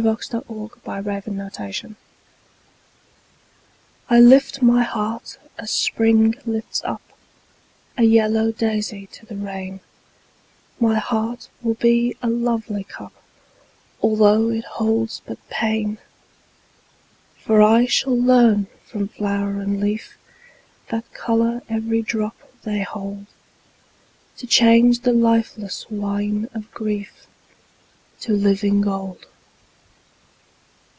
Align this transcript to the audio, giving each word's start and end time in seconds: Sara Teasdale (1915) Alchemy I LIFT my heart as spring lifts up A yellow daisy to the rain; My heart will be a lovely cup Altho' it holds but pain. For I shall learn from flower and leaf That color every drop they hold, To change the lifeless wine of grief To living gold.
Sara 0.00 0.16
Teasdale 0.16 0.44
(1915) 0.48 1.40
Alchemy 1.62 1.96
I 4.08 4.18
LIFT 4.18 4.62
my 4.62 4.82
heart 4.82 5.36
as 5.58 5.70
spring 5.70 6.34
lifts 6.46 6.80
up 6.84 7.02
A 7.98 8.04
yellow 8.04 8.50
daisy 8.50 9.06
to 9.08 9.26
the 9.26 9.36
rain; 9.36 9.80
My 10.78 10.94
heart 10.98 11.50
will 11.60 11.74
be 11.74 12.16
a 12.22 12.30
lovely 12.30 12.84
cup 12.84 13.12
Altho' 14.02 14.48
it 14.48 14.64
holds 14.64 15.20
but 15.26 15.36
pain. 15.50 15.98
For 17.36 17.60
I 17.60 17.84
shall 17.84 18.16
learn 18.18 18.68
from 18.86 19.08
flower 19.08 19.60
and 19.60 19.80
leaf 19.80 20.16
That 20.88 21.12
color 21.12 21.60
every 21.68 22.00
drop 22.00 22.36
they 22.62 22.80
hold, 22.80 23.26
To 24.38 24.46
change 24.46 25.00
the 25.00 25.12
lifeless 25.12 25.90
wine 25.90 26.48
of 26.54 26.72
grief 26.72 27.26
To 28.20 28.32
living 28.32 28.80
gold. 28.80 29.26